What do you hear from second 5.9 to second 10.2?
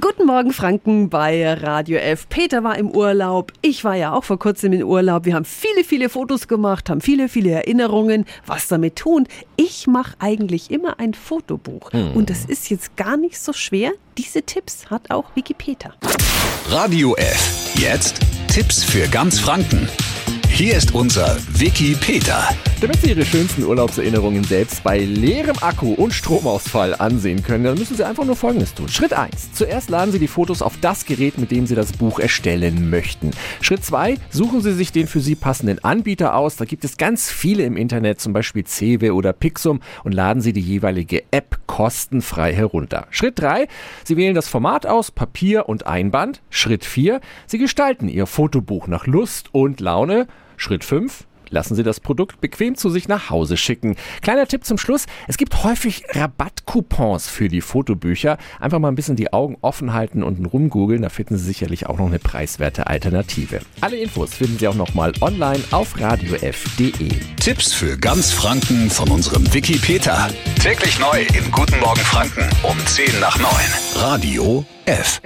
Fotos gemacht, haben viele, viele Erinnerungen. Was damit tun? Ich mache